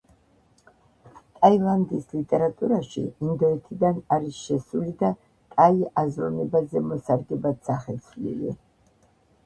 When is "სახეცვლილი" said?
7.73-8.61